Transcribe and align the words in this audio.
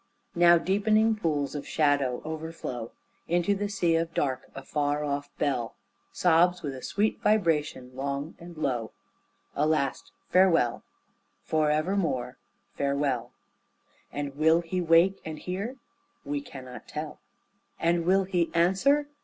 Now 0.33 0.57
deepening 0.57 1.15
pools 1.15 1.53
of 1.53 1.67
shadow 1.67 2.23
overflow 2.25 2.91
Into 3.27 3.53
the 3.53 3.69
sea 3.69 3.95
of 3.97 4.15
dark; 4.15 4.49
a 4.55 4.63
far 4.63 5.03
off 5.03 5.29
bell 5.37 5.75
Sobs 6.11 6.63
with 6.63 6.73
a 6.73 6.81
sweet 6.81 7.21
vibration 7.21 7.95
long 7.95 8.33
and 8.39 8.55
slow 8.55 8.93
A 9.55 9.67
last 9.67 10.11
farewell, 10.27 10.81
forevermore, 11.43 12.39
farewell; 12.73 13.31
And 14.11 14.35
will 14.35 14.61
He 14.61 14.81
wake 14.81 15.21
and 15.23 15.37
hear? 15.37 15.75
We 16.25 16.41
cannot 16.41 16.87
tell; 16.87 17.19
And 17.79 18.03
will 18.03 18.23
He 18.23 18.49
answer? 18.55 19.07